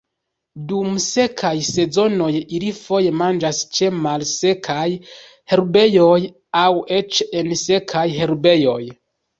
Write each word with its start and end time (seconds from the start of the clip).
Dum 0.69 0.95
sekaj 1.03 1.51
sezonoj, 1.67 2.31
ili 2.61 2.73
foje 2.79 3.13
manĝas 3.19 3.61
ĉe 3.77 3.93
malsekaj 4.07 4.89
herbejoj 5.55 6.19
aŭ 6.67 6.69
eĉ 7.01 7.25
en 7.43 7.57
sekaj 7.67 8.09
herbejoj. 8.21 8.83